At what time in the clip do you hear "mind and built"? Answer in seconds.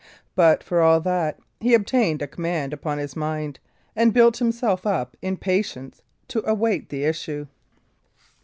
3.15-4.37